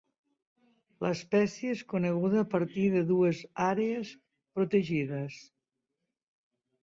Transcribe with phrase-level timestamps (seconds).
[1.05, 4.13] L'espècie és coneguda a partir de dues àrees
[4.59, 5.37] protegides.